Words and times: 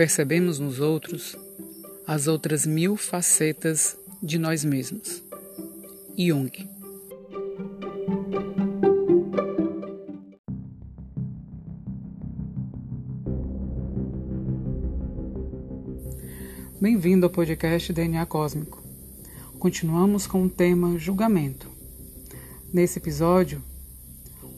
percebemos 0.00 0.58
nos 0.58 0.80
outros 0.80 1.36
as 2.06 2.26
outras 2.26 2.64
mil 2.64 2.96
facetas 2.96 3.98
de 4.22 4.38
nós 4.38 4.64
mesmos. 4.64 5.22
Jung. 6.16 6.50
Bem-vindo 16.80 17.26
ao 17.26 17.30
podcast 17.30 17.92
DNA 17.92 18.24
Cósmico. 18.24 18.82
Continuamos 19.58 20.26
com 20.26 20.44
o 20.44 20.48
tema 20.48 20.98
julgamento. 20.98 21.70
Nesse 22.72 22.98
episódio, 22.98 23.62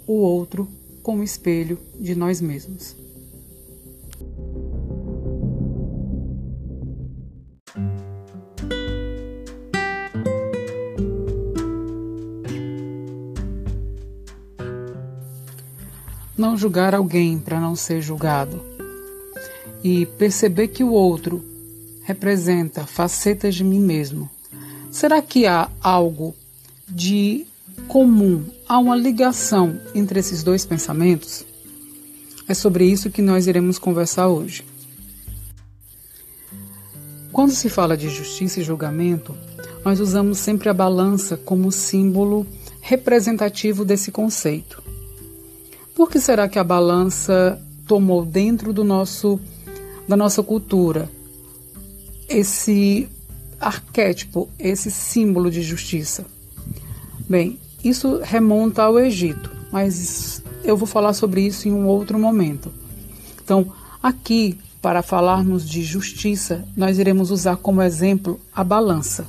o 0.06 0.12
outro 0.12 0.68
como 1.02 1.24
espelho 1.24 1.80
de 1.98 2.14
nós 2.14 2.40
mesmos. 2.40 3.01
Julgar 16.62 16.94
alguém 16.94 17.38
para 17.38 17.60
não 17.60 17.74
ser 17.74 18.00
julgado. 18.00 18.62
E 19.82 20.06
perceber 20.06 20.68
que 20.68 20.84
o 20.84 20.92
outro 20.92 21.44
representa 22.04 22.86
facetas 22.86 23.54
de 23.56 23.64
mim 23.64 23.80
mesmo. 23.80 24.30
Será 24.90 25.20
que 25.20 25.44
há 25.44 25.68
algo 25.80 26.34
de 26.88 27.44
comum, 27.88 28.44
há 28.68 28.78
uma 28.78 28.94
ligação 28.94 29.80
entre 29.94 30.20
esses 30.20 30.44
dois 30.44 30.64
pensamentos? 30.64 31.44
É 32.46 32.54
sobre 32.54 32.84
isso 32.84 33.10
que 33.10 33.22
nós 33.22 33.46
iremos 33.46 33.78
conversar 33.78 34.28
hoje. 34.28 34.64
Quando 37.32 37.50
se 37.50 37.68
fala 37.68 37.96
de 37.96 38.08
justiça 38.08 38.60
e 38.60 38.64
julgamento, 38.64 39.34
nós 39.84 39.98
usamos 39.98 40.38
sempre 40.38 40.68
a 40.68 40.74
balança 40.74 41.36
como 41.36 41.72
símbolo 41.72 42.46
representativo 42.80 43.84
desse 43.84 44.12
conceito. 44.12 44.81
Por 46.02 46.10
que 46.10 46.18
será 46.18 46.48
que 46.48 46.58
a 46.58 46.64
balança 46.64 47.62
tomou 47.86 48.26
dentro 48.26 48.72
do 48.72 48.82
nosso 48.82 49.38
da 50.08 50.16
nossa 50.16 50.42
cultura 50.42 51.08
esse 52.28 53.08
arquétipo, 53.60 54.48
esse 54.58 54.90
símbolo 54.90 55.48
de 55.48 55.62
justiça? 55.62 56.26
Bem, 57.28 57.56
isso 57.84 58.18
remonta 58.20 58.82
ao 58.82 58.98
Egito, 58.98 59.48
mas 59.70 60.42
eu 60.64 60.76
vou 60.76 60.88
falar 60.88 61.12
sobre 61.12 61.42
isso 61.42 61.68
em 61.68 61.72
um 61.72 61.86
outro 61.86 62.18
momento. 62.18 62.72
Então, 63.40 63.72
aqui, 64.02 64.58
para 64.82 65.04
falarmos 65.04 65.64
de 65.64 65.84
justiça, 65.84 66.64
nós 66.76 66.98
iremos 66.98 67.30
usar 67.30 67.58
como 67.58 67.80
exemplo 67.80 68.40
a 68.52 68.64
balança. 68.64 69.24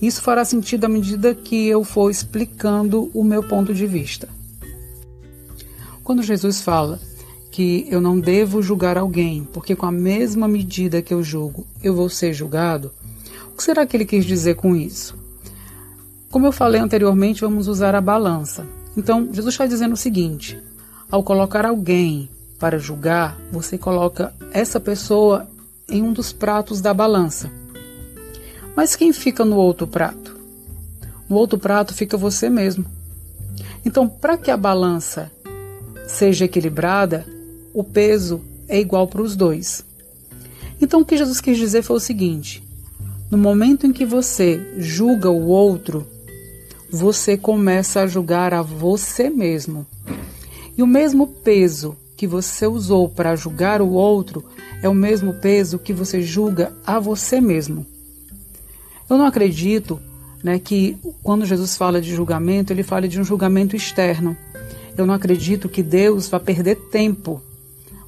Isso 0.00 0.22
fará 0.22 0.44
sentido 0.44 0.84
à 0.84 0.88
medida 0.88 1.34
que 1.34 1.66
eu 1.66 1.82
for 1.82 2.12
explicando 2.12 3.10
o 3.12 3.24
meu 3.24 3.42
ponto 3.42 3.74
de 3.74 3.88
vista. 3.88 4.28
Quando 6.04 6.22
Jesus 6.22 6.60
fala 6.60 7.00
que 7.50 7.86
eu 7.88 7.98
não 7.98 8.20
devo 8.20 8.60
julgar 8.60 8.98
alguém, 8.98 9.48
porque 9.50 9.74
com 9.74 9.86
a 9.86 9.92
mesma 9.92 10.46
medida 10.46 11.00
que 11.00 11.14
eu 11.14 11.22
julgo, 11.22 11.66
eu 11.82 11.94
vou 11.94 12.10
ser 12.10 12.34
julgado, 12.34 12.92
o 13.50 13.56
que 13.56 13.64
será 13.64 13.86
que 13.86 13.96
ele 13.96 14.04
quis 14.04 14.26
dizer 14.26 14.54
com 14.56 14.76
isso? 14.76 15.16
Como 16.30 16.44
eu 16.44 16.52
falei 16.52 16.78
anteriormente, 16.78 17.40
vamos 17.40 17.68
usar 17.68 17.94
a 17.94 18.02
balança. 18.02 18.66
Então, 18.94 19.30
Jesus 19.32 19.54
está 19.54 19.66
dizendo 19.66 19.94
o 19.94 19.96
seguinte: 19.96 20.60
ao 21.10 21.22
colocar 21.22 21.64
alguém 21.64 22.28
para 22.58 22.78
julgar, 22.78 23.40
você 23.50 23.78
coloca 23.78 24.34
essa 24.52 24.78
pessoa 24.78 25.48
em 25.88 26.02
um 26.02 26.12
dos 26.12 26.34
pratos 26.34 26.82
da 26.82 26.92
balança. 26.92 27.50
Mas 28.76 28.94
quem 28.94 29.12
fica 29.12 29.44
no 29.44 29.56
outro 29.56 29.86
prato? 29.86 30.36
No 31.28 31.36
outro 31.36 31.58
prato 31.58 31.94
fica 31.94 32.16
você 32.16 32.50
mesmo. 32.50 32.84
Então, 33.84 34.06
para 34.06 34.36
que 34.36 34.50
a 34.50 34.56
balança 34.56 35.30
seja 36.06 36.44
equilibrada, 36.44 37.26
o 37.72 37.82
peso 37.82 38.40
é 38.68 38.78
igual 38.78 39.06
para 39.06 39.22
os 39.22 39.36
dois. 39.36 39.84
Então, 40.80 41.00
o 41.00 41.04
que 41.04 41.16
Jesus 41.16 41.40
quis 41.40 41.56
dizer 41.56 41.82
foi 41.82 41.96
o 41.96 42.00
seguinte: 42.00 42.62
no 43.30 43.38
momento 43.38 43.86
em 43.86 43.92
que 43.92 44.04
você 44.04 44.60
julga 44.78 45.30
o 45.30 45.46
outro, 45.46 46.06
você 46.90 47.36
começa 47.36 48.00
a 48.00 48.06
julgar 48.06 48.54
a 48.54 48.62
você 48.62 49.28
mesmo. 49.28 49.86
E 50.76 50.82
o 50.82 50.86
mesmo 50.86 51.26
peso 51.26 51.96
que 52.16 52.26
você 52.26 52.66
usou 52.66 53.08
para 53.08 53.36
julgar 53.36 53.82
o 53.82 53.90
outro 53.90 54.44
é 54.82 54.88
o 54.88 54.94
mesmo 54.94 55.34
peso 55.34 55.78
que 55.78 55.92
você 55.92 56.22
julga 56.22 56.72
a 56.86 56.98
você 56.98 57.40
mesmo. 57.40 57.86
Eu 59.08 59.18
não 59.18 59.26
acredito 59.26 60.00
né, 60.42 60.58
que 60.58 60.96
quando 61.22 61.46
Jesus 61.46 61.76
fala 61.76 62.00
de 62.00 62.14
julgamento, 62.14 62.72
ele 62.72 62.82
fale 62.82 63.08
de 63.08 63.20
um 63.20 63.24
julgamento 63.24 63.74
externo. 63.74 64.36
Eu 64.96 65.06
não 65.06 65.14
acredito 65.14 65.68
que 65.68 65.82
Deus 65.82 66.28
vá 66.28 66.38
perder 66.38 66.76
tempo 66.90 67.42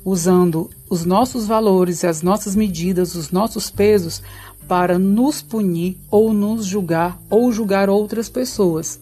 usando 0.05 0.71
os 0.89 1.05
nossos 1.05 1.47
valores 1.47 2.03
e 2.03 2.07
as 2.07 2.23
nossas 2.23 2.55
medidas, 2.55 3.17
os 3.17 3.33
nossos 3.33 3.71
pesos 3.71 4.23
para 4.69 4.99
nos 4.99 5.43
punir 5.43 5.99
ou 6.11 6.33
nos 6.33 6.65
julgar 6.65 7.21
ou 7.29 7.53
julgar 7.53 7.91
outras 7.91 8.29
pessoas. 8.29 9.01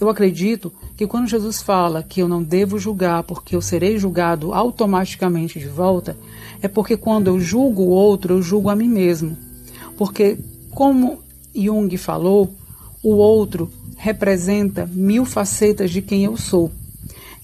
Eu 0.00 0.08
acredito 0.08 0.72
que 0.96 1.06
quando 1.06 1.28
Jesus 1.28 1.62
fala 1.62 2.02
que 2.02 2.20
eu 2.20 2.28
não 2.28 2.42
devo 2.42 2.78
julgar 2.78 3.22
porque 3.22 3.54
eu 3.54 3.62
serei 3.62 3.98
julgado 3.98 4.52
automaticamente 4.52 5.58
de 5.58 5.68
volta, 5.68 6.16
é 6.62 6.68
porque 6.68 6.96
quando 6.96 7.28
eu 7.28 7.38
julgo 7.38 7.82
o 7.82 7.88
outro, 7.88 8.34
eu 8.34 8.42
julgo 8.42 8.70
a 8.70 8.76
mim 8.76 8.88
mesmo. 8.88 9.36
Porque, 9.96 10.38
como 10.70 11.18
Jung 11.54 11.96
falou, 11.96 12.54
o 13.02 13.10
outro 13.10 13.70
representa 13.96 14.88
mil 14.92 15.24
facetas 15.24 15.90
de 15.90 16.02
quem 16.02 16.24
eu 16.24 16.36
sou. 16.36 16.70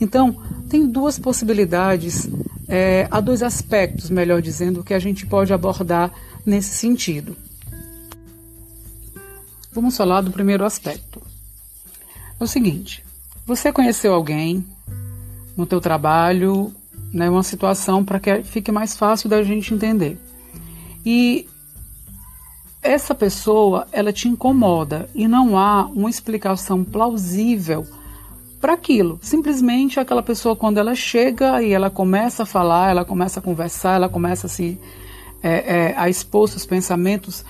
Então, 0.01 0.37
tem 0.69 0.87
duas 0.87 1.19
possibilidades, 1.19 2.29
é, 2.67 3.07
há 3.11 3.21
dois 3.21 3.43
aspectos, 3.43 4.09
melhor 4.09 4.41
dizendo, 4.41 4.83
que 4.83 4.95
a 4.95 4.99
gente 4.99 5.27
pode 5.27 5.53
abordar 5.53 6.11
nesse 6.47 6.75
sentido. 6.75 7.37
Vamos 9.73 9.97
falar 9.97 10.23
do 10.23 10.31
primeiro 10.31 10.65
aspecto. 10.65 11.21
É 12.39 12.43
o 12.43 12.47
seguinte: 12.47 13.05
você 13.47 13.73
conheceu 13.73 14.15
alguém 14.15 14.65
no 15.57 15.67
teu 15.67 15.81
trabalho, 15.81 16.73
né, 17.13 17.29
uma 17.29 17.43
situação 17.43 18.05
para 18.05 18.19
que 18.19 18.43
fique 18.43 18.73
mais 18.73 18.97
fácil 18.97 19.29
da 19.29 19.43
gente 19.43 19.75
entender. 19.75 20.19
E 21.05 21.47
essa 22.83 23.15
pessoa, 23.15 23.87
ela 23.93 24.13
te 24.13 24.27
incomoda 24.27 25.09
e 25.15 25.29
não 25.29 25.59
há 25.59 25.85
uma 25.87 26.09
explicação 26.09 26.83
plausível 26.83 27.87
para 28.61 28.75
aquilo. 28.75 29.19
Simplesmente 29.23 29.99
aquela 29.99 30.23
pessoa, 30.23 30.55
quando 30.55 30.79
ela 30.79 30.95
chega 30.95 31.63
e 31.63 31.73
ela 31.73 31.91
começa 31.91 32.43
a 32.43 32.47
falar, 32.47 32.91
ela 32.91 33.05
começa 33.05 33.41
a 33.41 33.43
conversar, 33.43 33.95
ela 33.95 34.09
começa 34.09 34.47
a 34.47 34.51
se 34.51 34.79
é, 35.43 35.77
é, 35.77 35.95
a 35.97 36.09
expor 36.09 36.49
seus 36.49 36.67
pensamentos, 36.67 37.45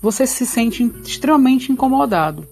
você 0.00 0.26
se 0.26 0.46
sente 0.46 0.82
extremamente 1.04 1.70
incomodado. 1.70 2.46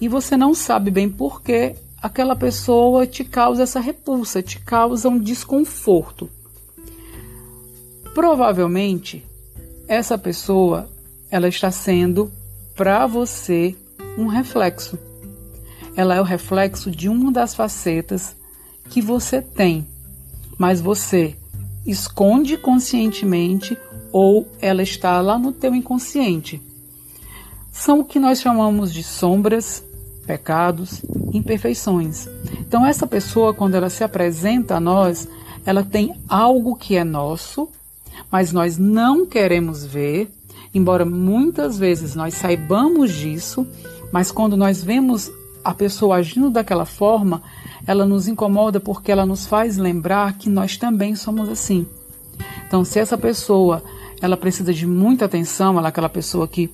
E 0.00 0.08
você 0.08 0.36
não 0.36 0.54
sabe 0.54 0.90
bem 0.90 1.08
por 1.08 1.42
que 1.42 1.74
aquela 2.00 2.34
pessoa 2.34 3.06
te 3.06 3.24
causa 3.24 3.64
essa 3.64 3.80
repulsa, 3.80 4.42
te 4.42 4.60
causa 4.60 5.08
um 5.08 5.18
desconforto. 5.18 6.30
Provavelmente, 8.14 9.24
essa 9.86 10.16
pessoa 10.16 10.88
ela 11.30 11.48
está 11.48 11.70
sendo 11.70 12.32
para 12.74 13.06
você 13.06 13.76
um 14.16 14.26
reflexo 14.26 14.98
ela 15.98 16.14
é 16.14 16.20
o 16.20 16.24
reflexo 16.24 16.92
de 16.92 17.08
uma 17.08 17.32
das 17.32 17.56
facetas 17.56 18.36
que 18.88 19.02
você 19.02 19.42
tem, 19.42 19.84
mas 20.56 20.80
você 20.80 21.36
esconde 21.84 22.56
conscientemente 22.56 23.76
ou 24.12 24.46
ela 24.60 24.80
está 24.80 25.20
lá 25.20 25.36
no 25.36 25.50
teu 25.50 25.74
inconsciente. 25.74 26.62
São 27.72 27.98
o 27.98 28.04
que 28.04 28.20
nós 28.20 28.40
chamamos 28.40 28.94
de 28.94 29.02
sombras, 29.02 29.82
pecados, 30.24 31.02
imperfeições. 31.32 32.28
Então 32.60 32.86
essa 32.86 33.04
pessoa 33.04 33.52
quando 33.52 33.74
ela 33.74 33.90
se 33.90 34.04
apresenta 34.04 34.76
a 34.76 34.80
nós, 34.80 35.26
ela 35.66 35.82
tem 35.82 36.14
algo 36.28 36.76
que 36.76 36.94
é 36.94 37.02
nosso, 37.02 37.68
mas 38.30 38.52
nós 38.52 38.78
não 38.78 39.26
queremos 39.26 39.84
ver, 39.84 40.30
embora 40.72 41.04
muitas 41.04 41.76
vezes 41.76 42.14
nós 42.14 42.34
saibamos 42.34 43.10
disso, 43.10 43.66
mas 44.12 44.30
quando 44.30 44.56
nós 44.56 44.80
vemos 44.80 45.28
a 45.68 45.74
pessoa 45.74 46.16
agindo 46.16 46.48
daquela 46.48 46.86
forma, 46.86 47.42
ela 47.86 48.06
nos 48.06 48.26
incomoda 48.26 48.80
porque 48.80 49.12
ela 49.12 49.26
nos 49.26 49.44
faz 49.46 49.76
lembrar 49.76 50.38
que 50.38 50.48
nós 50.48 50.78
também 50.78 51.14
somos 51.14 51.46
assim. 51.46 51.86
Então, 52.66 52.82
se 52.86 52.98
essa 52.98 53.18
pessoa 53.18 53.84
ela 54.22 54.34
precisa 54.34 54.72
de 54.72 54.86
muita 54.86 55.26
atenção, 55.26 55.76
ela 55.76 55.88
é 55.88 55.90
aquela 55.90 56.08
pessoa 56.08 56.48
que 56.48 56.70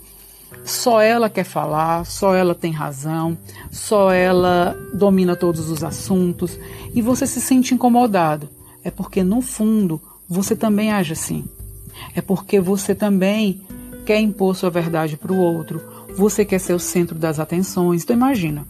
só 0.64 1.00
ela 1.00 1.29
quer 1.29 1.43
falar, 1.43 2.06
só 2.06 2.37
ela 2.37 2.55
tem 2.55 2.70
razão, 2.70 3.37
só 3.69 4.12
ela 4.12 4.76
domina 4.94 5.35
todos 5.35 5.69
os 5.70 5.82
assuntos 5.82 6.56
e 6.94 7.02
você 7.02 7.26
se 7.26 7.40
sente 7.40 7.75
incomodado. 7.75 8.49
É 8.85 8.93
porque 8.93 9.25
no 9.25 9.40
fundo 9.40 10.00
você 10.29 10.55
também 10.55 10.93
age 10.93 11.14
assim. 11.14 11.44
É 12.14 12.20
porque 12.20 12.61
você 12.61 12.94
também 12.94 13.61
quer 14.05 14.21
impor 14.21 14.55
sua 14.55 14.71
verdade 14.71 15.17
para 15.17 15.33
o 15.33 15.39
outro, 15.39 15.83
você 16.17 16.45
quer 16.45 16.59
ser 16.59 16.75
o 16.75 16.79
centro 16.79 17.19
das 17.19 17.39
atenções. 17.41 18.03
Então 18.03 18.15
imagina, 18.15 18.67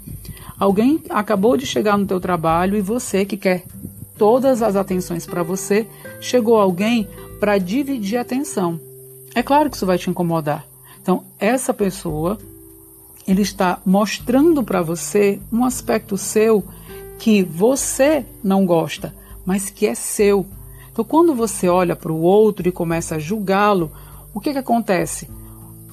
alguém 0.58 1.02
acabou 1.10 1.56
de 1.56 1.66
chegar 1.66 1.98
no 1.98 2.06
teu 2.06 2.20
trabalho 2.20 2.76
e 2.76 2.80
você 2.80 3.24
que 3.24 3.36
quer 3.36 3.64
todas 4.16 4.62
as 4.62 4.76
atenções 4.76 5.26
para 5.26 5.42
você, 5.42 5.86
chegou 6.20 6.56
alguém 6.56 7.08
para 7.40 7.58
dividir 7.58 8.16
a 8.16 8.22
atenção. 8.22 8.80
É 9.34 9.42
claro 9.42 9.68
que 9.68 9.76
isso 9.76 9.86
vai 9.86 9.98
te 9.98 10.08
incomodar. 10.08 10.64
Então, 11.02 11.24
essa 11.38 11.74
pessoa, 11.74 12.38
ele 13.26 13.42
está 13.42 13.78
mostrando 13.84 14.62
para 14.62 14.80
você 14.80 15.40
um 15.52 15.64
aspecto 15.64 16.16
seu 16.16 16.64
que 17.18 17.42
você 17.42 18.24
não 18.42 18.64
gosta, 18.64 19.14
mas 19.44 19.68
que 19.68 19.86
é 19.86 19.94
seu. 19.94 20.46
Então, 20.90 21.04
quando 21.04 21.34
você 21.34 21.68
olha 21.68 21.96
para 21.96 22.12
o 22.12 22.20
outro 22.20 22.68
e 22.68 22.72
começa 22.72 23.16
a 23.16 23.18
julgá-lo, 23.18 23.90
o 24.34 24.40
que, 24.40 24.52
que 24.52 24.58
acontece? 24.58 25.28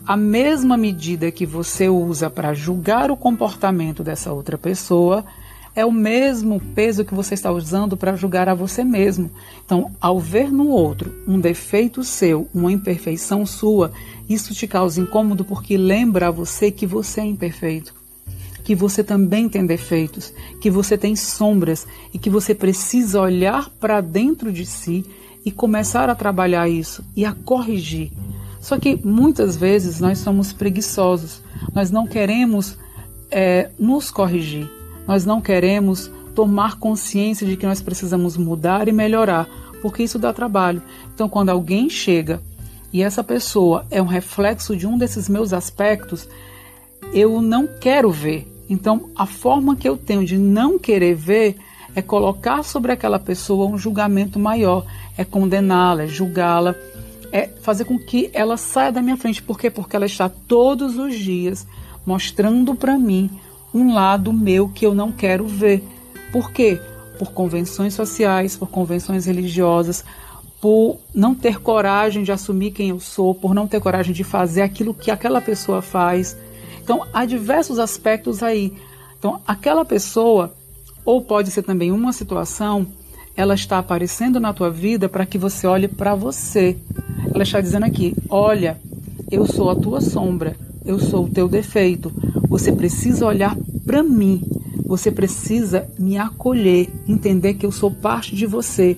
A 0.06 0.18
mesma 0.18 0.76
medida 0.76 1.32
que 1.32 1.46
você 1.46 1.88
usa 1.88 2.28
para 2.28 2.56
julgar 2.56 3.12
o 3.12 3.16
comportamento 3.16 4.04
dessa 4.04 4.34
outra 4.34 4.58
pessoa 4.58 5.24
é 5.76 5.86
o 5.86 5.92
mesmo 5.92 6.60
peso 6.60 7.06
que 7.06 7.14
você 7.14 7.36
está 7.36 7.52
usando 7.52 7.96
para 7.96 8.16
julgar 8.16 8.50
a 8.50 8.56
você 8.56 8.84
mesmo. 8.84 9.32
Então, 9.64 9.92
ao 10.02 10.20
ver 10.20 10.52
no 10.52 10.70
outro 10.70 11.14
um 11.28 11.40
defeito 11.40 12.04
seu, 12.04 12.50
uma 12.54 12.72
imperfeição 12.72 13.46
sua, 13.46 13.92
isso 14.28 14.56
te 14.56 14.68
causa 14.68 15.00
incômodo 15.00 15.46
porque 15.46 15.78
lembra 15.78 16.28
a 16.28 16.32
você 16.32 16.72
que 16.72 16.88
você 16.88 17.22
é 17.22 17.26
imperfeito, 17.26 17.94
que 18.64 18.74
você 18.74 19.04
também 19.04 19.48
tem 19.48 19.66
defeitos, 19.66 20.34
que 20.60 20.70
você 20.70 20.98
tem 20.98 21.16
sombras 21.16 21.86
e 22.12 22.18
que 22.18 22.30
você 22.30 22.56
precisa 22.56 23.22
olhar 23.22 23.70
para 23.80 24.02
dentro 24.02 24.52
de 24.52 24.66
si 24.66 25.06
e 25.46 25.52
começar 25.52 26.10
a 26.10 26.16
trabalhar 26.16 26.70
isso 26.70 27.04
e 27.16 27.26
a 27.26 27.34
corrigir. 27.34 28.12
Só 28.60 28.78
que 28.78 29.00
muitas 29.04 29.58
vezes 29.58 30.00
nós 30.00 30.20
somos 30.20 30.54
preguiçosos, 30.54 31.42
nós 31.74 31.90
não 31.90 32.06
queremos 32.06 32.78
é, 33.32 33.72
nos 33.80 34.12
corrigir. 34.12 34.70
Nós 35.08 35.26
não 35.26 35.42
queremos 35.42 36.12
tomar 36.36 36.78
consciência 36.78 37.46
de 37.46 37.58
que 37.58 37.66
nós 37.66 37.82
precisamos 37.82 38.38
mudar 38.38 38.88
e 38.88 38.92
melhorar, 38.92 39.50
porque 39.82 40.04
isso 40.04 40.20
dá 40.20 40.32
trabalho. 40.32 40.82
Então, 41.14 41.28
quando 41.28 41.50
alguém 41.50 41.90
chega 41.90 42.42
e 42.94 43.02
essa 43.02 43.24
pessoa 43.24 43.86
é 43.90 44.02
um 44.02 44.06
reflexo 44.06 44.76
de 44.76 44.86
um 44.86 44.98
desses 44.98 45.28
meus 45.28 45.54
aspectos, 45.54 46.28
eu 47.14 47.42
não 47.42 47.68
quero 47.68 48.12
ver. 48.12 48.48
Então, 48.70 49.10
a 49.16 49.26
forma 49.26 49.76
que 49.76 49.90
eu 49.90 49.98
tenho 49.98 50.24
de 50.24 50.38
não 50.38 50.78
querer 50.78 51.16
ver 51.16 51.58
é 51.96 52.02
colocar 52.02 52.64
sobre 52.64 52.92
aquela 52.92 53.20
pessoa 53.20 53.68
um 53.68 53.78
julgamento 53.78 54.40
maior, 54.40 54.86
é 55.18 55.26
condená-la, 55.26 56.04
é 56.04 56.08
julgá-la, 56.08 56.76
é 57.32 57.48
fazer 57.62 57.86
com 57.86 57.98
que 57.98 58.30
ela 58.34 58.58
saia 58.58 58.92
da 58.92 59.02
minha 59.02 59.18
frente. 59.18 59.42
Por 59.42 59.58
quê? 59.58 59.70
Porque 59.70 59.96
ela 59.96 60.06
está 60.06 60.30
todos 60.30 60.98
os 60.98 61.16
dias 61.16 61.66
mostrando 62.06 62.76
para 62.76 62.98
mim 62.98 63.30
um 63.74 63.94
lado 63.94 64.34
meu 64.34 64.70
que 64.70 64.86
eu 64.86 64.94
não 64.94 65.12
quero 65.12 65.48
ver. 65.48 65.84
Por 66.32 66.52
quê? 66.52 66.80
Por 67.18 67.32
convenções 67.32 67.94
sociais, 67.94 68.58
por 68.58 68.70
convenções 68.70 69.26
religiosas, 69.26 70.04
por 70.60 71.00
não 71.14 71.34
ter 71.34 71.60
coragem 71.60 72.24
de 72.24 72.32
assumir 72.32 72.72
quem 72.72 72.90
eu 72.90 73.00
sou, 73.00 73.34
por 73.34 73.54
não 73.54 73.68
ter 73.68 73.80
coragem 73.80 74.14
de 74.14 74.24
fazer 74.24 74.62
aquilo 74.62 74.94
que 74.94 75.10
aquela 75.10 75.42
pessoa 75.42 75.82
faz. 75.82 76.38
Então, 76.84 77.06
há 77.14 77.26
diversos 77.26 77.80
aspectos 77.80 78.44
aí. 78.44 78.74
Então, 79.18 79.40
aquela 79.48 79.86
pessoa, 79.86 80.54
ou 81.06 81.22
pode 81.22 81.52
ser 81.52 81.64
também 81.64 81.92
uma 81.92 82.14
situação, 82.14 82.88
ela 83.36 83.54
está 83.54 83.80
aparecendo 83.80 84.40
na 84.40 84.54
tua 84.54 84.70
vida 84.70 85.08
para 85.08 85.26
que 85.26 85.38
você 85.38 85.66
olhe 85.66 85.88
para 85.88 86.16
você. 86.16 86.78
Ela 87.34 87.44
está 87.44 87.62
dizendo 87.62 87.86
aqui: 87.86 88.16
olha, 88.30 88.80
eu 89.32 89.46
sou 89.46 89.70
a 89.70 89.76
tua 89.76 90.02
sombra, 90.02 90.56
eu 90.86 91.00
sou 91.00 91.26
o 91.26 91.30
teu 91.30 91.48
defeito. 91.48 92.12
Você 92.48 92.72
precisa 92.72 93.26
olhar 93.26 93.56
para 93.86 94.04
mim. 94.04 94.42
Você 94.86 95.10
precisa 95.10 95.88
me 95.98 96.18
acolher, 96.18 96.90
entender 97.08 97.54
que 97.54 97.66
eu 97.66 97.72
sou 97.72 97.90
parte 97.90 98.36
de 98.36 98.46
você. 98.46 98.98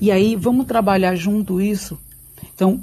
E 0.00 0.10
aí 0.12 0.36
vamos 0.36 0.66
trabalhar 0.66 1.16
junto 1.16 1.60
isso. 1.60 1.98
Então, 2.54 2.80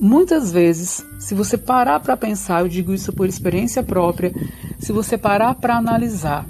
muitas 0.00 0.50
vezes, 0.50 1.04
se 1.18 1.34
você 1.34 1.58
parar 1.58 2.00
para 2.00 2.16
pensar, 2.16 2.62
eu 2.62 2.68
digo 2.68 2.94
isso 2.94 3.12
por 3.12 3.28
experiência 3.28 3.82
própria, 3.82 4.32
se 4.78 4.92
você 4.92 5.18
parar 5.18 5.54
para 5.56 5.76
analisar 5.76 6.46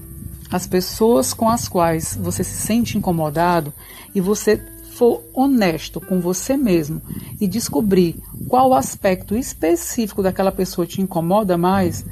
as 0.51 0.67
pessoas 0.67 1.33
com 1.33 1.49
as 1.49 1.69
quais 1.69 2.17
você 2.21 2.45
se 2.45 2.55
sente 2.55 2.97
incomodado 2.97 3.73
e 4.15 4.21
você 4.21 4.61
for 4.97 5.23
honesto 5.35 6.01
com 6.01 6.21
você 6.21 6.57
mesmo 6.57 7.03
e 7.39 7.47
descobrir 7.47 8.17
qual 8.49 8.73
aspecto 8.73 9.37
específico 9.37 10.23
daquela 10.23 10.51
pessoa 10.51 10.87
te 10.87 11.03
incomoda 11.03 11.59
mais, 11.59 12.07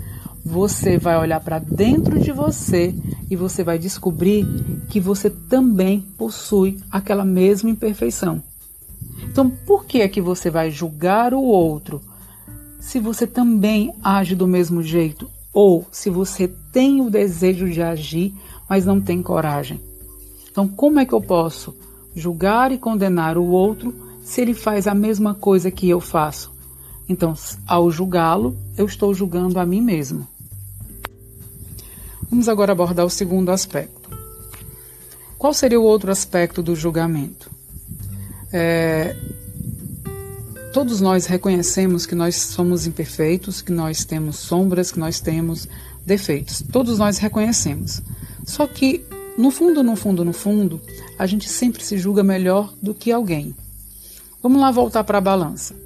você 0.44 0.98
vai 0.98 1.16
olhar 1.16 1.40
para 1.40 1.58
dentro 1.58 2.20
de 2.20 2.31
você 2.31 2.94
e 3.31 3.36
você 3.36 3.64
vai 3.64 3.78
descobrir 3.78 4.46
que 4.90 5.00
você 5.00 5.31
também 5.31 6.02
possui 6.19 6.78
aquela 6.90 7.25
mesma 7.25 7.70
imperfeição. 7.70 8.42
Então, 9.22 9.48
por 9.48 9.86
que 9.86 10.02
é 10.02 10.08
que 10.08 10.20
você 10.20 10.50
vai 10.50 10.70
julgar 10.70 11.32
o 11.32 11.42
outro 11.42 12.02
se 12.78 13.00
você 13.00 13.26
também 13.26 13.94
age 14.02 14.34
do 14.34 14.46
mesmo 14.46 14.82
jeito 14.82 15.31
ou 15.55 15.87
se 15.93 16.11
você 16.11 16.49
tem 16.73 17.01
o 17.01 17.09
desejo 17.09 17.71
de 17.71 17.81
agir, 17.81 18.35
mas 18.69 18.85
não 18.85 19.01
tem 19.01 19.23
coragem? 19.23 19.81
Então, 20.51 20.67
como 20.67 20.99
é 20.99 21.06
que 21.06 21.12
eu 21.12 21.21
posso 21.21 21.75
julgar 22.15 22.73
e 22.73 22.79
condenar 22.79 23.39
o 23.39 23.47
outro 23.47 23.95
se 24.25 24.41
ele 24.41 24.53
faz 24.53 24.87
a 24.89 24.95
mesma 24.95 25.35
coisa 25.35 25.71
que 25.71 25.89
eu 25.89 26.01
faço? 26.01 26.53
Então, 27.09 27.35
ao 27.67 27.91
julgá-lo, 27.91 28.56
eu 28.77 28.87
estou 28.87 29.15
julgando 29.15 29.61
a 29.61 29.67
mim 29.67 29.81
mesmo. 29.81 30.27
Vamos 32.29 32.49
agora 32.49 32.73
abordar 32.73 33.06
o 33.06 33.11
segundo 33.11 33.51
aspecto. 33.51 34.11
Qual 35.39 35.53
seria 35.53 35.79
o 35.79 35.85
outro 35.85 36.11
aspecto 36.11 36.62
do 36.62 36.75
julgamento? 36.75 37.51
É, 38.53 39.15
todos 40.75 41.00
nós 41.00 41.26
reconhecemos 41.26 42.05
que 42.05 42.17
nós 42.17 42.35
somos 42.35 42.85
imperfeitos, 42.85 43.62
que 43.62 43.71
nós 43.71 44.05
temos 44.05 44.35
sombras, 44.35 44.91
que 44.91 44.99
nós 44.99 45.21
temos 45.21 45.69
defeitos. 46.05 46.65
Todos 46.73 46.99
nós 46.99 47.17
reconhecemos. 47.19 48.03
Só 48.44 48.67
que, 48.67 49.05
no 49.38 49.53
fundo, 49.53 49.85
no 49.85 49.94
fundo, 49.94 50.25
no 50.25 50.32
fundo, 50.32 50.81
a 51.17 51.26
gente 51.26 51.48
sempre 51.48 51.84
se 51.84 51.96
julga 51.96 52.25
melhor 52.25 52.75
do 52.82 52.93
que 52.93 53.13
alguém. 53.13 53.55
Vamos 54.43 54.60
lá 54.60 54.72
voltar 54.72 55.05
para 55.05 55.19
a 55.19 55.20
balança. 55.20 55.77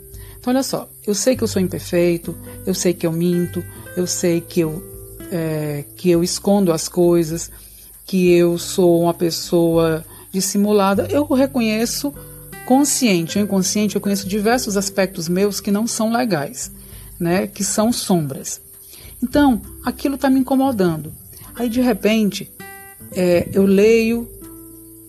Então, 0.41 0.55
olha 0.55 0.63
só, 0.63 0.89
eu 1.07 1.15
sei 1.15 1.37
que 1.37 1.45
eu 1.45 1.49
sou 1.49 1.61
imperfeito, 1.61 2.35
eu 2.65 2.73
sei 2.73 2.95
que 2.95 3.07
eu 3.07 3.13
minto, 3.13 3.63
eu 3.95 4.07
sei 4.07 4.41
que 4.41 4.61
eu, 4.61 4.83
é, 5.31 5.85
que 5.97 6.09
eu 6.09 6.25
escondo 6.25 6.73
as 6.73 6.89
coisas, 6.89 7.51
que 8.07 8.33
eu 8.33 8.57
sou 8.57 9.03
uma 9.03 9.13
pessoa 9.13 10.03
dissimulada. 10.33 11.07
Eu 11.11 11.27
reconheço 11.27 12.11
consciente 12.69 13.39
ou 13.39 13.45
inconsciente, 13.45 13.95
eu 13.95 14.01
conheço 14.01 14.29
diversos 14.29 14.77
aspectos 14.77 15.27
meus 15.27 15.59
que 15.59 15.71
não 15.71 15.87
são 15.87 16.13
legais, 16.13 16.71
né? 17.19 17.47
Que 17.47 17.65
são 17.65 17.91
sombras. 17.91 18.61
Então, 19.23 19.63
aquilo 19.83 20.17
está 20.17 20.29
me 20.29 20.41
incomodando. 20.41 21.11
Aí, 21.55 21.71
de 21.71 21.81
repente, 21.81 22.53
é, 23.13 23.49
eu 23.55 23.65
leio 23.65 24.29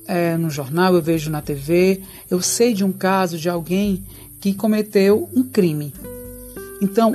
é, 0.07 0.37
no 0.37 0.49
jornal, 0.49 0.95
eu 0.95 1.01
vejo 1.01 1.29
na 1.29 1.41
TV, 1.41 2.01
eu 2.31 2.41
sei 2.41 2.73
de 2.73 2.85
um 2.85 2.93
caso 2.93 3.37
de 3.37 3.49
alguém 3.49 4.05
que 4.39 4.53
cometeu 4.53 5.27
um 5.35 5.43
crime. 5.43 5.93
Então, 6.81 7.13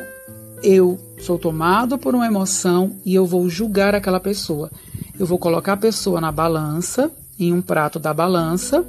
eu 0.62 1.00
sou 1.20 1.38
tomado 1.38 1.96
por 1.96 2.14
uma 2.14 2.26
emoção 2.26 2.96
e 3.02 3.14
eu 3.14 3.24
vou 3.24 3.48
julgar 3.48 3.94
aquela 3.94 4.20
pessoa. 4.20 4.70
Eu 5.18 5.24
vou 5.24 5.38
colocar 5.38 5.72
a 5.72 5.78
pessoa 5.78 6.20
na 6.20 6.30
balança, 6.30 7.10
em 7.40 7.50
um 7.50 7.62
prato 7.62 7.98
da 7.98 8.12
balança, 8.12 8.86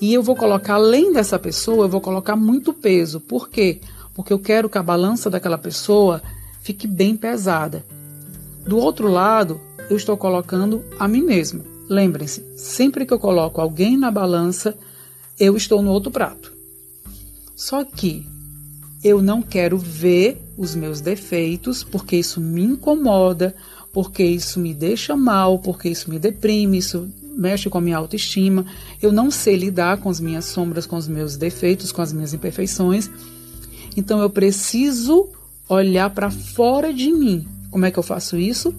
e 0.00 0.14
eu 0.14 0.22
vou 0.22 0.36
colocar, 0.36 0.74
além 0.74 1.12
dessa 1.12 1.38
pessoa, 1.38 1.84
eu 1.84 1.88
vou 1.88 2.00
colocar 2.00 2.36
muito 2.36 2.72
peso. 2.72 3.20
Por 3.20 3.48
quê? 3.48 3.80
Porque 4.14 4.32
eu 4.32 4.38
quero 4.38 4.68
que 4.68 4.78
a 4.78 4.82
balança 4.82 5.28
daquela 5.28 5.58
pessoa 5.58 6.22
fique 6.60 6.86
bem 6.86 7.16
pesada. 7.16 7.84
Do 8.66 8.76
outro 8.76 9.08
lado, 9.08 9.60
eu 9.90 9.96
estou 9.96 10.16
colocando 10.16 10.84
a 10.98 11.08
mim 11.08 11.22
mesmo. 11.22 11.64
Lembrem-se, 11.88 12.44
sempre 12.56 13.06
que 13.06 13.12
eu 13.12 13.18
coloco 13.18 13.60
alguém 13.60 13.96
na 13.96 14.10
balança, 14.10 14.76
eu 15.38 15.56
estou 15.56 15.82
no 15.82 15.90
outro 15.90 16.10
prato. 16.10 16.52
Só 17.56 17.82
que 17.84 18.26
eu 19.02 19.22
não 19.22 19.40
quero 19.40 19.78
ver 19.78 20.40
os 20.56 20.74
meus 20.74 21.00
defeitos, 21.00 21.82
porque 21.82 22.16
isso 22.16 22.40
me 22.40 22.62
incomoda, 22.62 23.54
porque 23.92 24.22
isso 24.22 24.60
me 24.60 24.74
deixa 24.74 25.16
mal, 25.16 25.58
porque 25.58 25.88
isso 25.88 26.10
me 26.10 26.18
deprime, 26.18 26.78
isso 26.78 27.08
mexe 27.38 27.70
com 27.70 27.78
a 27.78 27.80
minha 27.80 27.96
autoestima. 27.96 28.66
Eu 29.00 29.12
não 29.12 29.30
sei 29.30 29.56
lidar 29.56 29.98
com 29.98 30.10
as 30.10 30.18
minhas 30.18 30.44
sombras, 30.46 30.84
com 30.84 30.96
os 30.96 31.06
meus 31.06 31.36
defeitos, 31.36 31.92
com 31.92 32.02
as 32.02 32.12
minhas 32.12 32.34
imperfeições. 32.34 33.08
Então 33.96 34.20
eu 34.20 34.28
preciso 34.28 35.28
olhar 35.68 36.10
para 36.10 36.30
fora 36.30 36.92
de 36.92 37.12
mim. 37.12 37.46
Como 37.70 37.86
é 37.86 37.90
que 37.90 37.98
eu 37.98 38.02
faço 38.02 38.36
isso? 38.36 38.74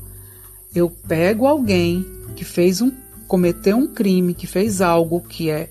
Eu 0.76 0.90
pego 0.90 1.48
alguém 1.48 2.06
que 2.36 2.44
fez 2.44 2.82
um 2.82 2.92
cometeu 3.28 3.78
um 3.78 3.86
crime, 3.86 4.34
que 4.34 4.48
fez 4.48 4.82
algo 4.82 5.22
que 5.22 5.52
é, 5.52 5.70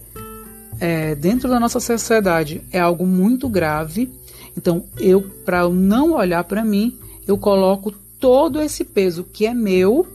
é, 0.78 1.16
dentro 1.16 1.48
da 1.48 1.58
nossa 1.58 1.80
sociedade 1.80 2.62
é 2.72 2.78
algo 2.78 3.04
muito 3.04 3.48
grave. 3.48 4.12
Então, 4.56 4.84
eu, 4.96 5.22
para 5.44 5.68
não 5.68 6.12
olhar 6.12 6.44
para 6.44 6.64
mim, 6.64 6.96
eu 7.26 7.36
coloco 7.36 7.92
todo 8.20 8.62
esse 8.62 8.84
peso 8.84 9.24
que 9.24 9.44
é 9.44 9.52
meu 9.52 10.06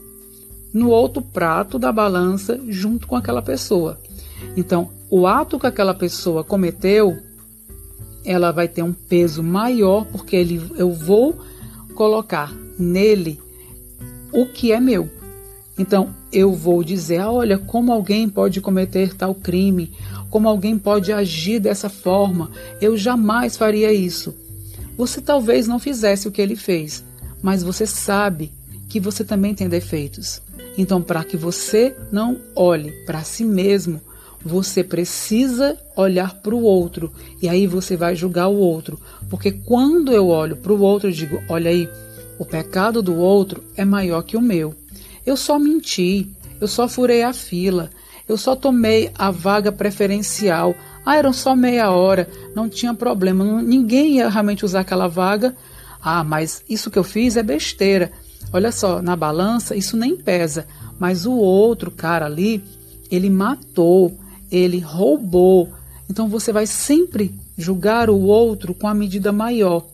no 0.74 0.90
outro 0.90 1.22
prato 1.22 1.78
da 1.78 1.92
balança 1.92 2.60
junto 2.68 3.06
com 3.06 3.14
aquela 3.14 3.40
pessoa. 3.40 3.96
Então, 4.56 4.90
o 5.08 5.26
ato 5.26 5.58
que 5.58 5.66
aquela 5.68 5.94
pessoa 5.94 6.42
cometeu, 6.42 7.16
ela 8.24 8.50
vai 8.50 8.66
ter 8.66 8.82
um 8.82 8.92
peso 8.92 9.42
maior 9.42 10.04
porque 10.06 10.34
ele, 10.34 10.60
eu 10.76 10.92
vou 10.92 11.38
colocar 11.94 12.52
nele 12.76 13.40
o 14.32 14.46
que 14.46 14.72
é 14.72 14.80
meu. 14.80 15.08
Então, 15.78 16.12
eu 16.32 16.52
vou 16.52 16.82
dizer: 16.82 17.18
ah, 17.18 17.30
olha, 17.30 17.56
como 17.56 17.92
alguém 17.92 18.28
pode 18.28 18.60
cometer 18.60 19.14
tal 19.14 19.34
crime, 19.34 19.92
como 20.28 20.48
alguém 20.48 20.76
pode 20.76 21.12
agir 21.12 21.60
dessa 21.60 21.88
forma, 21.88 22.50
eu 22.80 22.96
jamais 22.96 23.56
faria 23.56 23.92
isso. 23.92 24.34
Você 24.96 25.20
talvez 25.20 25.68
não 25.68 25.78
fizesse 25.78 26.26
o 26.26 26.32
que 26.32 26.42
ele 26.42 26.56
fez, 26.56 27.04
mas 27.42 27.62
você 27.62 27.86
sabe 27.86 28.52
que 28.88 29.00
você 29.00 29.24
também 29.24 29.54
tem 29.54 29.68
defeitos. 29.68 30.40
Então, 30.76 31.00
para 31.00 31.22
que 31.24 31.36
você 31.36 31.96
não 32.10 32.40
olhe 32.54 32.90
para 33.06 33.22
si 33.22 33.44
mesmo, 33.44 34.00
você 34.44 34.84
precisa 34.84 35.78
olhar 35.96 36.34
para 36.34 36.54
o 36.54 36.62
outro 36.62 37.10
e 37.40 37.48
aí 37.48 37.66
você 37.66 37.96
vai 37.96 38.14
julgar 38.14 38.48
o 38.48 38.56
outro. 38.56 39.00
Porque 39.30 39.52
quando 39.52 40.12
eu 40.12 40.28
olho 40.28 40.56
para 40.56 40.72
o 40.72 40.80
outro, 40.80 41.08
eu 41.08 41.12
digo: 41.12 41.40
olha 41.48 41.70
aí, 41.70 41.88
o 42.38 42.44
pecado 42.44 43.00
do 43.00 43.16
outro 43.16 43.64
é 43.76 43.84
maior 43.84 44.22
que 44.22 44.36
o 44.36 44.42
meu. 44.42 44.74
Eu 45.24 45.36
só 45.36 45.58
menti, 45.58 46.28
eu 46.60 46.68
só 46.68 46.86
furei 46.86 47.22
a 47.22 47.32
fila, 47.32 47.90
eu 48.28 48.36
só 48.36 48.54
tomei 48.54 49.10
a 49.14 49.30
vaga 49.30 49.72
preferencial. 49.72 50.74
Ah, 51.06 51.16
eram 51.16 51.32
só 51.32 51.54
meia 51.54 51.90
hora, 51.90 52.28
não 52.54 52.68
tinha 52.68 52.92
problema, 52.94 53.62
ninguém 53.62 54.16
ia 54.16 54.28
realmente 54.28 54.64
usar 54.64 54.80
aquela 54.80 55.08
vaga. 55.08 55.56
Ah, 56.02 56.22
mas 56.22 56.62
isso 56.68 56.90
que 56.90 56.98
eu 56.98 57.04
fiz 57.04 57.36
é 57.36 57.42
besteira. 57.42 58.12
Olha 58.54 58.70
só, 58.70 59.02
na 59.02 59.16
balança 59.16 59.74
isso 59.74 59.96
nem 59.96 60.14
pesa, 60.16 60.64
mas 60.96 61.26
o 61.26 61.32
outro 61.32 61.90
cara 61.90 62.26
ali, 62.26 62.62
ele 63.10 63.28
matou, 63.28 64.16
ele 64.48 64.78
roubou. 64.78 65.72
Então 66.08 66.28
você 66.28 66.52
vai 66.52 66.64
sempre 66.64 67.34
julgar 67.58 68.08
o 68.08 68.20
outro 68.20 68.72
com 68.72 68.86
a 68.86 68.94
medida 68.94 69.32
maior. 69.32 69.84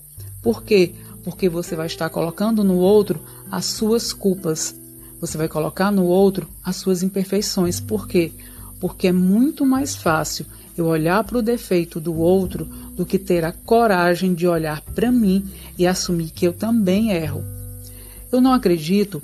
Por 0.43 0.62
quê? 0.62 0.93
Porque 1.25 1.49
você 1.49 1.75
vai 1.75 1.87
estar 1.87 2.11
colocando 2.11 2.62
no 2.62 2.76
outro 2.76 3.19
as 3.50 3.64
suas 3.64 4.12
culpas. 4.12 4.79
Você 5.23 5.38
vai 5.38 5.49
colocar 5.49 5.90
no 5.90 6.05
outro 6.05 6.47
as 6.62 6.76
suas 6.76 7.02
imperfeições. 7.02 7.81
Por 7.81 8.07
quê? 8.07 8.31
Porque 8.79 9.09
é 9.09 9.12
muito 9.12 9.64
mais 9.64 9.97
fácil 9.97 10.45
eu 10.76 10.85
olhar 10.85 11.25
para 11.25 11.38
o 11.38 11.43
defeito 11.43 11.99
do 11.99 12.14
outro 12.14 12.67
do 12.95 13.07
que 13.07 13.19
ter 13.19 13.43
a 13.43 13.52
coragem 13.52 14.35
de 14.35 14.47
olhar 14.47 14.83
para 14.83 15.11
mim 15.11 15.50
e 15.79 15.87
assumir 15.87 16.29
que 16.29 16.47
eu 16.47 16.52
também 16.52 17.11
erro. 17.12 17.60
Eu 18.33 18.41
não 18.41 18.53
acredito 18.53 19.23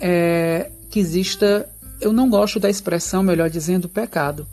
é, 0.00 0.70
que 0.90 0.98
exista. 0.98 1.68
Eu 2.00 2.12
não 2.12 2.30
gosto 2.30 2.58
da 2.58 2.70
expressão, 2.70 3.22
melhor 3.22 3.50
dizendo, 3.50 3.88
pecado. 3.88 4.46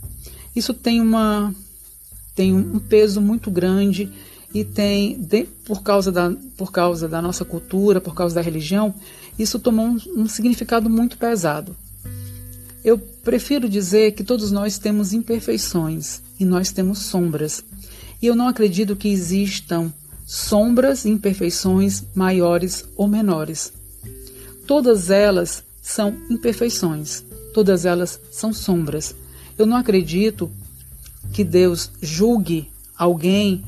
Isso 0.56 0.74
tem 0.74 1.00
uma 1.02 1.54
tem 2.36 2.54
um 2.54 2.78
peso 2.78 3.20
muito 3.20 3.50
grande 3.50 4.12
e 4.54 4.64
tem 4.64 5.20
de, 5.20 5.46
por 5.66 5.82
causa 5.82 6.12
da 6.12 6.32
por 6.56 6.72
causa 6.72 7.08
da 7.08 7.22
nossa 7.22 7.44
cultura, 7.44 8.00
por 8.00 8.14
causa 8.14 8.36
da 8.36 8.42
religião, 8.42 8.94
isso 9.38 9.60
tomou 9.60 9.88
um, 9.88 9.98
um 10.16 10.28
significado 10.28 10.90
muito 10.90 11.18
pesado. 11.18 11.76
Eu 12.84 12.98
prefiro 12.98 13.68
dizer 13.68 14.14
que 14.14 14.24
todos 14.24 14.52
nós 14.52 14.78
temos 14.78 15.14
imperfeições 15.14 16.22
e 16.40 16.46
nós 16.46 16.72
temos 16.72 17.00
sombras. 17.00 17.64
E 18.22 18.28
eu 18.28 18.36
não 18.36 18.48
acredito 18.48 18.96
que 18.96 19.10
existam 19.10 19.92
sombras 20.26 21.06
e 21.06 21.10
imperfeições 21.10 22.04
maiores 22.16 22.86
ou 22.96 23.08
menores. 23.08 23.74
Todas 24.68 25.10
elas 25.10 25.64
são 25.82 26.16
imperfeições, 26.30 27.24
todas 27.54 27.86
elas 27.86 28.20
são 28.30 28.52
sombras. 28.52 29.16
Eu 29.58 29.66
não 29.66 29.78
acredito 29.78 30.52
que 31.32 31.44
Deus 31.44 31.90
julgue 32.02 32.70
alguém, 32.98 33.64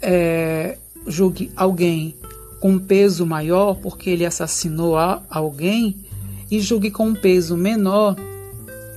é, 0.00 0.78
julgue 1.06 1.50
alguém 1.56 2.14
com 2.60 2.72
um 2.72 2.78
peso 2.78 3.24
maior 3.24 3.74
porque 3.76 4.10
ele 4.10 4.26
assassinou 4.26 4.96
alguém 5.30 5.96
e 6.50 6.60
julgue 6.60 6.90
com 6.90 7.08
um 7.08 7.14
peso 7.14 7.56
menor 7.56 8.16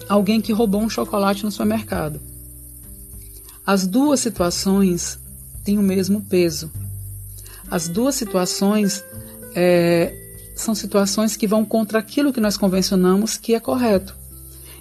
alguém 0.10 0.42
que 0.42 0.52
roubou 0.52 0.82
um 0.82 0.90
chocolate 0.90 1.46
no 1.46 1.52
supermercado. 1.52 2.20
As 3.66 3.86
duas 3.86 4.20
situações 4.20 5.20
têm 5.64 5.78
o 5.78 5.84
mesmo 5.84 6.22
peso. 6.22 6.72
As 7.70 7.88
duas 7.88 8.16
situações 8.16 9.04
é, 9.56 10.19
são 10.62 10.76
situações 10.76 11.36
que 11.36 11.48
vão 11.48 11.64
contra 11.64 12.00
aquilo 12.00 12.34
que 12.34 12.42
nós 12.42 12.58
convencionamos 12.58 13.38
que 13.38 13.56
é 13.56 13.60
correto. 13.60 14.16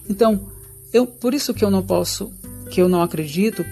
Então, 0.08 0.48
eu, 0.92 1.06
por 1.06 1.34
isso 1.34 1.54
que 1.54 1.64
eu 1.64 1.70
não 1.70 1.82
posso, 1.82 2.32
que 2.70 2.80
eu 2.80 2.88
não 2.88 3.02
acredito 3.02 3.64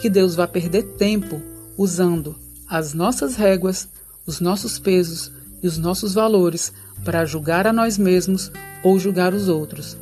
que 0.00 0.08
Deus 0.08 0.34
vá 0.34 0.46
perder 0.46 0.82
tempo 0.96 1.40
usando 1.76 2.36
as 2.68 2.94
nossas 2.94 3.36
réguas, 3.36 3.88
os 4.26 4.40
nossos 4.40 4.78
pesos 4.78 5.32
e 5.62 5.66
os 5.66 5.76
nossos 5.76 6.14
valores 6.14 6.72
para 7.04 7.24
julgar 7.24 7.66
a 7.66 7.72
nós 7.72 7.98
mesmos 7.98 8.50
ou 8.82 8.98
julgar 8.98 9.34
os 9.34 9.48
outros. 9.48 9.96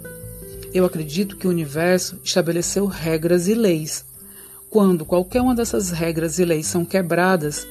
Eu 0.73 0.85
acredito 0.85 1.37
que 1.37 1.47
o 1.47 1.50
universo 1.50 2.19
estabeleceu 2.23 2.87
regras 2.87 3.49
e 3.49 3.55
leis. 3.55 4.05
Quando 4.69 5.05
qualquer 5.05 5.41
uma 5.41 5.55
dessas 5.55 5.91
regras 5.91 6.38
e 6.38 6.45
leis 6.45 6.67
são 6.67 6.85
quebradas, 6.85 7.67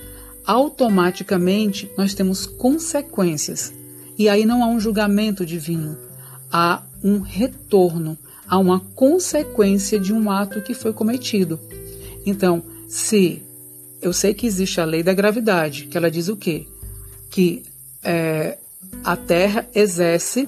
automaticamente 0.45 1.91
nós 1.97 2.15
temos 2.15 2.45
consequências. 2.45 3.73
E 4.17 4.27
aí 4.27 4.45
não 4.45 4.63
há 4.63 4.67
um 4.67 4.79
julgamento 4.79 5.45
divino, 5.45 5.97
há 6.51 6.83
um 7.03 7.19
retorno 7.19 8.17
a 8.47 8.57
uma 8.57 8.79
consequência 8.79 9.99
de 9.99 10.13
um 10.13 10.31
ato 10.31 10.61
que 10.61 10.73
foi 10.73 10.93
cometido. 10.93 11.59
Então, 12.25 12.63
se 12.87 13.43
eu 14.01 14.13
sei 14.13 14.33
que 14.33 14.47
existe 14.47 14.79
a 14.79 14.85
lei 14.85 15.03
da 15.03 15.13
gravidade, 15.13 15.85
que 15.85 15.97
ela 15.97 16.09
diz 16.09 16.29
o 16.29 16.35
quê? 16.35 16.65
Que 17.29 17.63
é, 18.03 18.57
a 19.03 19.15
Terra 19.15 19.67
exerce 19.75 20.47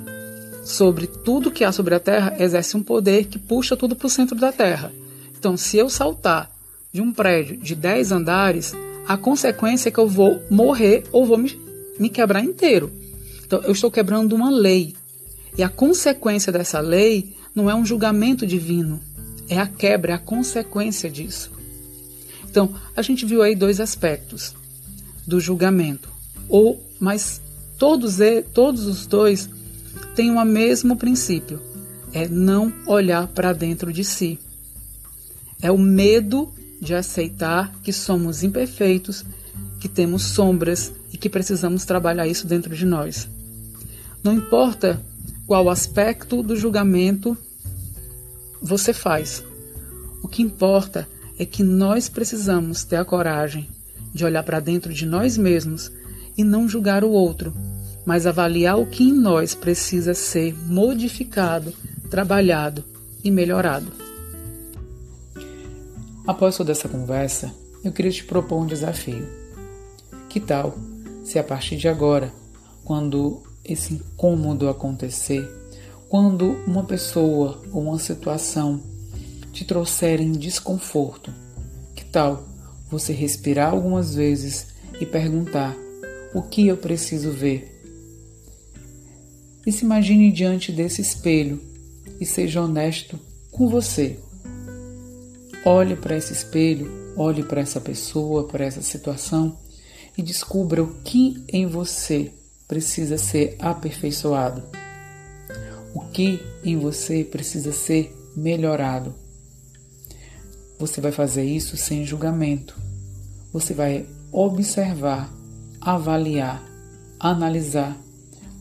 sobre 0.63 1.07
tudo 1.07 1.51
que 1.51 1.63
há 1.63 1.71
sobre 1.71 1.95
a 1.95 1.99
Terra, 1.99 2.35
exerce 2.39 2.77
um 2.77 2.83
poder 2.83 3.25
que 3.25 3.39
puxa 3.39 3.75
tudo 3.75 3.95
para 3.95 4.07
o 4.07 4.09
centro 4.09 4.35
da 4.35 4.51
Terra. 4.51 4.93
Então, 5.38 5.57
se 5.57 5.77
eu 5.77 5.89
saltar 5.89 6.49
de 6.91 7.01
um 7.01 7.11
prédio 7.11 7.57
de 7.57 7.75
10 7.75 8.11
andares, 8.11 8.73
a 9.07 9.17
consequência 9.17 9.89
é 9.89 9.91
que 9.91 9.99
eu 9.99 10.07
vou 10.07 10.41
morrer 10.49 11.03
ou 11.11 11.25
vou 11.25 11.38
me, 11.38 11.59
me 11.99 12.09
quebrar 12.09 12.43
inteiro. 12.43 12.91
Então, 13.50 13.63
eu 13.63 13.72
estou 13.72 13.89
quebrando 13.89 14.36
uma 14.36 14.51
lei. 14.51 14.94
E 15.58 15.63
a 15.63 15.70
consequência 15.70 16.51
dessa 16.51 16.79
lei 16.79 17.36
não 17.56 17.68
é 17.68 17.74
um 17.74 17.84
julgamento 17.84 18.46
divino, 18.46 19.00
é 19.50 19.58
a 19.58 19.65
quebra, 19.65 20.12
é 20.12 20.15
a 20.15 20.20
consequência 20.20 21.10
disso. 21.10 21.51
Então, 22.48 22.75
a 22.96 23.01
gente 23.01 23.25
viu 23.25 23.41
aí 23.41 23.56
dois 23.56 23.79
aspectos 23.79 24.53
do 25.25 25.39
julgamento, 25.39 26.10
ou 26.48 26.79
mas 27.00 27.41
todos 27.79 28.18
todos 28.53 28.86
os 28.86 29.08
dois 29.08 29.50
têm 30.13 30.29
o 30.29 30.46
mesmo 30.46 30.96
princípio, 30.96 31.60
é 32.13 32.27
não 32.27 32.72
olhar 32.86 33.27
para 33.29 33.51
dentro 33.51 33.91
de 33.91 34.03
si. 34.03 34.38
É 35.60 35.72
o 35.72 35.77
medo 35.79 36.53
de 36.79 36.94
aceitar 36.94 37.74
que 37.82 37.91
somos 37.91 38.44
imperfeitos, 38.44 39.25
que 39.79 39.89
temos 39.89 40.22
sombras 40.22 40.94
e 41.12 41.18
que 41.18 41.27
precisamos 41.27 41.84
trabalhar 41.84 42.27
isso 42.27 42.46
dentro 42.46 42.75
de 42.75 42.86
nós. 42.86 43.27
Não 44.23 44.33
importa 44.33 45.01
qual 45.47 45.69
aspecto 45.69 46.43
do 46.43 46.55
julgamento 46.55 47.38
você 48.61 48.93
faz. 48.93 49.43
O 50.21 50.27
que 50.27 50.41
importa 50.41 51.07
é 51.38 51.45
que 51.45 51.63
nós 51.63 52.09
precisamos 52.09 52.83
ter 52.83 52.97
a 52.97 53.05
coragem 53.05 53.69
de 54.13 54.25
olhar 54.25 54.43
para 54.43 54.59
dentro 54.59 54.93
de 54.93 55.05
nós 55.05 55.38
mesmos 55.38 55.91
e 56.38 56.43
não 56.43 56.67
julgar 56.67 57.03
o 57.03 57.09
outro, 57.09 57.53
mas 58.05 58.25
avaliar 58.25 58.77
o 58.77 58.85
que 58.85 59.03
em 59.03 59.13
nós 59.13 59.55
precisa 59.55 60.13
ser 60.13 60.55
modificado, 60.67 61.73
trabalhado 62.09 62.83
e 63.23 63.31
melhorado. 63.31 63.91
Após 66.27 66.57
toda 66.57 66.71
essa 66.71 66.89
conversa, 66.89 67.53
eu 67.83 67.91
queria 67.91 68.11
te 68.11 68.23
propor 68.23 68.61
um 68.61 68.67
desafio. 68.67 69.27
Que 70.27 70.39
tal 70.39 70.77
se 71.23 71.39
a 71.39 71.43
partir 71.43 71.77
de 71.77 71.88
agora, 71.88 72.31
quando 72.83 73.41
esse 73.71 73.93
incômodo 73.93 74.67
acontecer, 74.67 75.47
quando 76.07 76.57
uma 76.65 76.83
pessoa 76.83 77.61
ou 77.71 77.83
uma 77.83 77.99
situação 77.99 78.81
te 79.53 79.63
trouxerem 79.63 80.31
desconforto, 80.31 81.33
que 81.95 82.03
tal 82.05 82.47
você 82.89 83.13
respirar 83.13 83.73
algumas 83.73 84.15
vezes 84.15 84.67
e 84.99 85.05
perguntar: 85.05 85.75
o 86.33 86.41
que 86.41 86.67
eu 86.67 86.77
preciso 86.77 87.31
ver? 87.31 87.79
E 89.65 89.71
se 89.71 89.85
imagine 89.85 90.31
diante 90.31 90.71
desse 90.71 91.01
espelho 91.01 91.61
e 92.19 92.25
seja 92.25 92.61
honesto 92.61 93.19
com 93.51 93.67
você. 93.67 94.17
Olhe 95.63 95.95
para 95.95 96.15
esse 96.17 96.33
espelho, 96.33 97.13
olhe 97.15 97.43
para 97.43 97.61
essa 97.61 97.79
pessoa, 97.79 98.47
para 98.47 98.65
essa 98.65 98.81
situação 98.81 99.57
e 100.17 100.23
descubra 100.23 100.81
o 100.81 100.95
que 101.03 101.43
em 101.51 101.67
você 101.67 102.31
precisa 102.69 103.17
ser 103.17 103.55
aperfeiçoado. 103.57 104.63
O 105.91 106.01
que 106.01 106.39
em 106.63 106.77
você 106.77 107.23
precisa 107.23 107.71
ser 107.71 108.15
melhorado. 108.38 109.15
Você 110.77 111.01
vai 111.01 111.11
fazer 111.11 111.43
isso 111.43 111.75
sem 111.75 112.05
julgamento. 112.05 112.79
Você 113.51 113.73
vai 113.73 114.05
observar, 114.31 115.33
avaliar, 115.81 116.63
analisar 117.19 117.97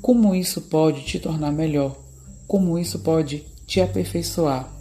como 0.00 0.34
isso 0.34 0.62
pode 0.62 1.04
te 1.04 1.18
tornar 1.18 1.52
melhor, 1.52 1.94
como 2.46 2.78
isso 2.78 3.00
pode 3.00 3.44
te 3.66 3.78
aperfeiçoar. 3.78 4.72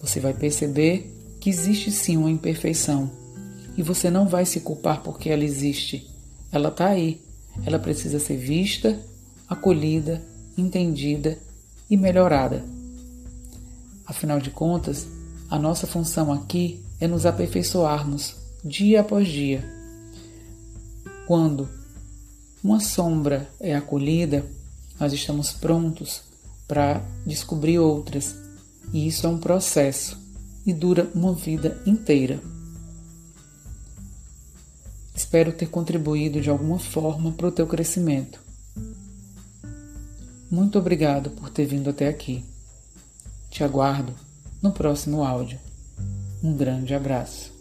Você 0.00 0.20
vai 0.20 0.34
perceber 0.34 1.12
que 1.40 1.50
existe 1.50 1.90
sim 1.90 2.16
uma 2.16 2.30
imperfeição 2.30 3.10
e 3.76 3.82
você 3.82 4.08
não 4.08 4.28
vai 4.28 4.46
se 4.46 4.60
culpar 4.60 5.02
porque 5.02 5.30
ela 5.30 5.42
existe. 5.42 6.08
Ela 6.52 6.68
está 6.68 6.86
aí. 6.86 7.20
Ela 7.64 7.78
precisa 7.78 8.18
ser 8.18 8.36
vista, 8.36 8.98
acolhida, 9.48 10.22
entendida 10.56 11.38
e 11.88 11.96
melhorada. 11.96 12.64
Afinal 14.06 14.40
de 14.40 14.50
contas, 14.50 15.06
a 15.48 15.58
nossa 15.58 15.86
função 15.86 16.32
aqui 16.32 16.80
é 17.00 17.06
nos 17.06 17.26
aperfeiçoarmos 17.26 18.36
dia 18.64 19.00
após 19.00 19.28
dia. 19.28 19.64
Quando 21.26 21.68
uma 22.62 22.80
sombra 22.80 23.48
é 23.58 23.74
acolhida, 23.74 24.44
nós 24.98 25.12
estamos 25.12 25.52
prontos 25.52 26.22
para 26.68 27.02
descobrir 27.26 27.78
outras, 27.78 28.36
e 28.92 29.06
isso 29.06 29.26
é 29.26 29.30
um 29.30 29.38
processo 29.38 30.18
e 30.66 30.72
dura 30.72 31.10
uma 31.14 31.32
vida 31.32 31.80
inteira. 31.86 32.40
Espero 35.20 35.52
ter 35.52 35.66
contribuído 35.66 36.40
de 36.40 36.48
alguma 36.48 36.78
forma 36.78 37.30
para 37.30 37.46
o 37.46 37.52
teu 37.52 37.66
crescimento. 37.66 38.40
Muito 40.50 40.78
obrigado 40.78 41.28
por 41.32 41.50
ter 41.50 41.66
vindo 41.66 41.90
até 41.90 42.08
aqui. 42.08 42.42
Te 43.50 43.62
aguardo 43.62 44.14
no 44.62 44.72
próximo 44.72 45.22
áudio. 45.22 45.58
Um 46.42 46.56
grande 46.56 46.94
abraço. 46.94 47.59